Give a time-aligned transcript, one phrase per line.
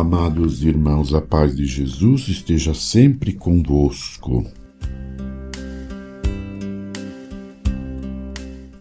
[0.00, 4.46] Amados irmãos, a paz de Jesus esteja sempre convosco.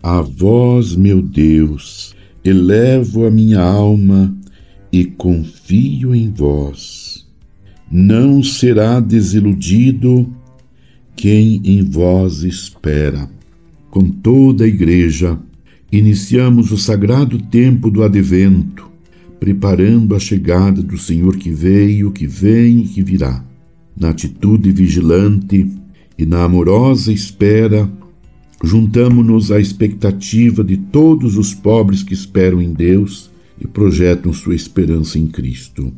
[0.02, 4.34] A vós, meu Deus, elevo a minha alma
[4.94, 7.28] e confio em vós.
[7.92, 10.26] Não será desiludido
[11.18, 13.30] quem em vós espera.
[13.92, 15.38] Com toda a Igreja,
[15.92, 18.89] iniciamos o sagrado tempo do advento
[19.40, 23.44] preparando a chegada do Senhor que veio, que vem e que virá.
[23.98, 25.68] Na atitude vigilante
[26.18, 27.90] e na amorosa espera,
[28.64, 35.18] juntamo-nos à expectativa de todos os pobres que esperam em Deus e projetam sua esperança
[35.18, 35.94] em Cristo.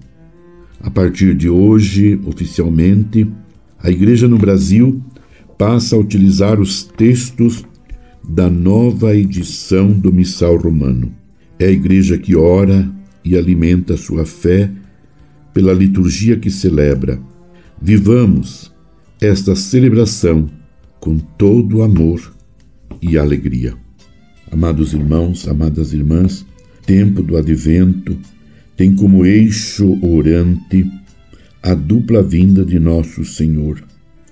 [0.80, 3.28] A partir de hoje, oficialmente,
[3.80, 5.02] a Igreja no Brasil
[5.58, 7.64] passa a utilizar os textos
[8.28, 11.12] da nova edição do Missal Romano.
[11.60, 12.90] É a Igreja que ora,
[13.24, 14.72] e alimenta sua fé
[15.54, 17.20] pela liturgia que celebra.
[17.82, 18.72] Vivamos
[19.20, 20.50] esta celebração
[21.00, 22.34] com todo amor
[23.02, 23.76] e alegria.
[24.52, 26.46] Amados irmãos, amadas irmãs,
[26.86, 28.18] tempo do advento
[28.76, 30.90] tem como eixo orante
[31.62, 33.84] a dupla vinda de nosso Senhor.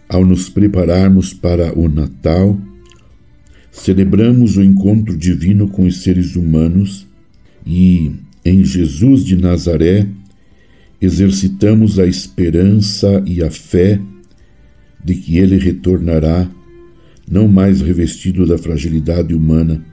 [0.07, 2.59] Ao nos prepararmos para o Natal,
[3.71, 7.07] celebramos o encontro divino com os seres humanos
[7.65, 8.11] e
[8.49, 10.07] em Jesus de Nazaré,
[10.99, 14.01] exercitamos a esperança e a fé
[15.03, 16.49] de que ele retornará,
[17.29, 19.85] não mais revestido da fragilidade humana,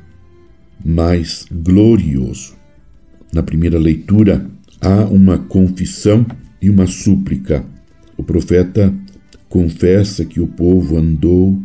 [0.83, 2.55] mas glorioso.
[3.31, 6.25] Na primeira leitura, há uma confissão
[6.61, 7.65] e uma súplica.
[8.17, 8.93] O profeta
[9.51, 11.63] confessa que o povo andou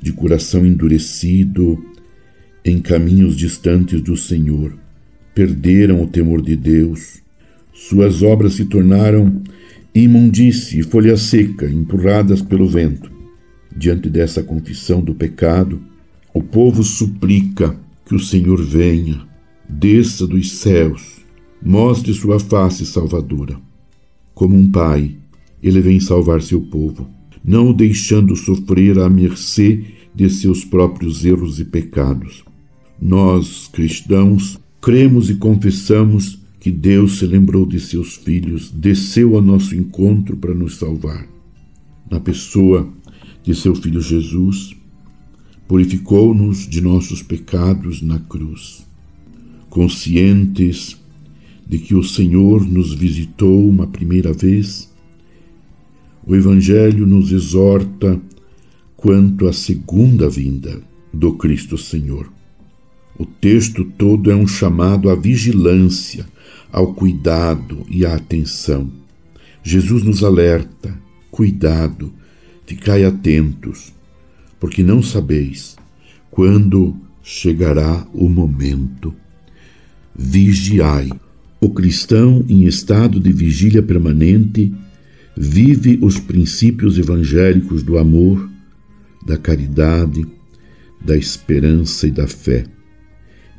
[0.00, 1.84] de coração endurecido
[2.64, 4.78] em caminhos distantes do Senhor
[5.34, 7.20] perderam o temor de Deus.
[7.72, 9.42] Suas obras se tornaram
[9.94, 13.10] imundície e folha seca, empurradas pelo vento.
[13.76, 15.80] Diante dessa confissão do pecado,
[16.34, 19.20] o povo suplica que o Senhor venha,
[19.68, 21.18] desça dos céus,
[21.62, 23.56] mostre sua face salvadora.
[24.34, 25.16] Como um pai,
[25.62, 27.08] ele vem salvar seu povo,
[27.44, 32.44] não o deixando sofrer à mercê de seus próprios erros e pecados.
[33.00, 34.58] Nós, cristãos,
[34.88, 40.54] Cremos e confessamos que Deus se lembrou de seus filhos, desceu ao nosso encontro para
[40.54, 41.28] nos salvar.
[42.10, 42.88] Na pessoa
[43.42, 44.74] de seu filho Jesus,
[45.68, 48.86] purificou-nos de nossos pecados na cruz.
[49.68, 50.96] Conscientes
[51.68, 54.90] de que o Senhor nos visitou uma primeira vez,
[56.26, 58.18] o Evangelho nos exorta
[58.96, 60.80] quanto à segunda vinda
[61.12, 62.37] do Cristo Senhor.
[63.18, 66.24] O texto todo é um chamado à vigilância,
[66.70, 68.88] ao cuidado e à atenção.
[69.60, 70.96] Jesus nos alerta:
[71.28, 72.12] cuidado,
[72.64, 73.92] ficai atentos,
[74.60, 75.76] porque não sabeis
[76.30, 79.12] quando chegará o momento.
[80.14, 81.10] Vigiai.
[81.60, 84.72] O cristão, em estado de vigília permanente,
[85.36, 88.48] vive os princípios evangélicos do amor,
[89.26, 90.24] da caridade,
[91.04, 92.64] da esperança e da fé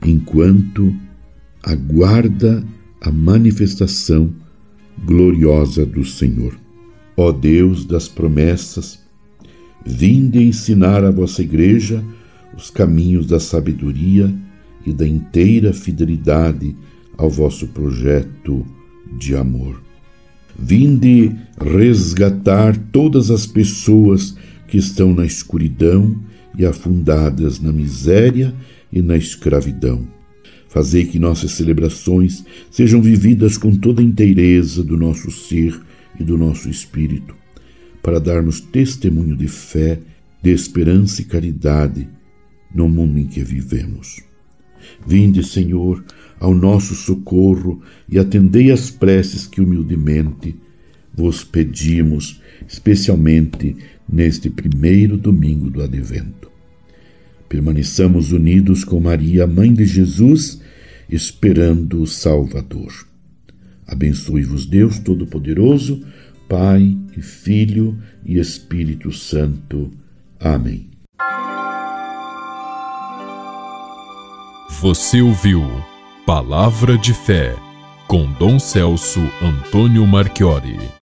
[0.06, 0.96] enquanto
[1.64, 2.64] aguarda
[3.02, 4.34] a manifestação
[5.06, 6.58] gloriosa do Senhor.
[7.16, 9.00] Ó Deus das promessas,
[9.86, 12.04] vinde ensinar à vossa Igreja
[12.56, 14.34] os caminhos da sabedoria
[14.86, 16.76] e da inteira fidelidade
[17.18, 18.66] ao vosso projeto
[19.18, 19.81] de amor.
[20.58, 24.36] Vinde resgatar todas as pessoas
[24.68, 26.16] que estão na escuridão
[26.58, 28.54] e afundadas na miséria
[28.92, 30.08] e na escravidão.
[30.68, 35.80] Fazei que nossas celebrações sejam vividas com toda a inteireza do nosso ser
[36.20, 37.36] e do nosso espírito,
[38.04, 40.00] para darmos testemunho de fé,
[40.42, 42.08] de esperança e caridade
[42.74, 44.22] no mundo em que vivemos.
[45.06, 46.04] Vinde, Senhor,
[46.40, 50.56] ao nosso socorro e atendei as preces que humildemente
[51.13, 53.75] vos pedimos, especialmente
[54.12, 56.50] neste primeiro domingo do advento.
[57.48, 60.62] Permaneçamos unidos com Maria, Mãe de Jesus,
[61.10, 62.94] esperando o Salvador.
[63.88, 66.06] Abençoe-vos Deus Todo-Poderoso,
[66.48, 69.92] Pai e Filho e Espírito Santo.
[70.40, 70.90] Amém.
[74.82, 75.62] Você ouviu
[76.26, 77.56] Palavra de Fé
[78.08, 80.90] com Dom Celso Antônio Marchiori.